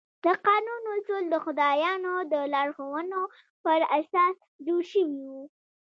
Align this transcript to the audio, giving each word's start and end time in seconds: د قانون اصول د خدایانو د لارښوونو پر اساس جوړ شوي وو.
د 0.25 0.25
قانون 0.47 0.83
اصول 0.95 1.23
د 1.29 1.35
خدایانو 1.45 2.13
د 2.33 2.33
لارښوونو 2.53 3.21
پر 3.63 3.79
اساس 3.99 4.35
جوړ 4.65 4.81
شوي 4.91 5.17
وو. 5.31 5.41